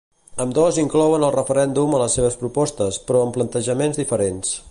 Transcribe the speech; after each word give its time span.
Ambdós 0.43 0.79
inclouen 0.83 1.25
el 1.27 1.33
referèndum 1.35 1.93
a 1.97 2.01
les 2.03 2.17
seves 2.19 2.39
propostes, 2.41 2.99
però 3.11 3.21
amb 3.27 3.37
plantejaments 3.39 4.01
diferents. 4.05 4.59